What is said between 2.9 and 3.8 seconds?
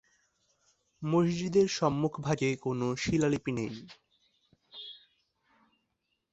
শিলালিপি নেই।